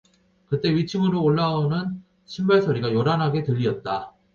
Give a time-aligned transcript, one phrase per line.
[0.47, 4.11] 그때 위층으로 올라오는 신발 소리가 요란스레 들리었다.